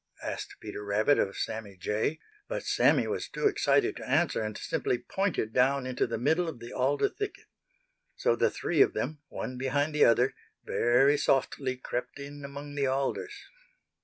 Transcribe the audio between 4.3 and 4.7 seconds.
and